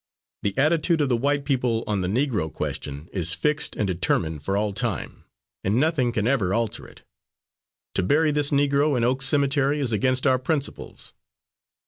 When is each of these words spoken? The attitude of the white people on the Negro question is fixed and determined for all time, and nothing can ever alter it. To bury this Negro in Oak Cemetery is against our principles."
The 0.41 0.57
attitude 0.57 0.99
of 1.01 1.09
the 1.09 1.15
white 1.15 1.45
people 1.45 1.83
on 1.85 2.01
the 2.01 2.07
Negro 2.07 2.51
question 2.51 3.07
is 3.13 3.35
fixed 3.35 3.75
and 3.75 3.85
determined 3.85 4.41
for 4.41 4.57
all 4.57 4.73
time, 4.73 5.25
and 5.63 5.79
nothing 5.79 6.11
can 6.11 6.25
ever 6.25 6.55
alter 6.55 6.87
it. 6.87 7.03
To 7.93 8.01
bury 8.01 8.31
this 8.31 8.49
Negro 8.49 8.97
in 8.97 9.03
Oak 9.03 9.21
Cemetery 9.21 9.79
is 9.79 9.91
against 9.91 10.25
our 10.25 10.39
principles." 10.39 11.13